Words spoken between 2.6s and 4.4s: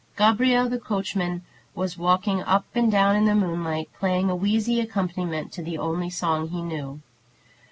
and down in the moonlight, playing a